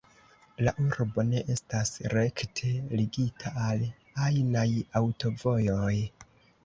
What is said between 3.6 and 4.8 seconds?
al ajnaj